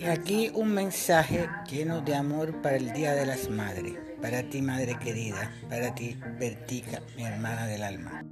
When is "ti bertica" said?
5.94-7.00